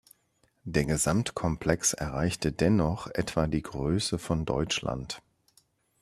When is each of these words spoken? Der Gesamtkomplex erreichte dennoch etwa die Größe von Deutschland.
Der 0.63 0.85
Gesamtkomplex 0.85 1.93
erreichte 1.93 2.51
dennoch 2.51 3.05
etwa 3.13 3.45
die 3.45 3.61
Größe 3.61 4.17
von 4.17 4.45
Deutschland. 4.45 5.21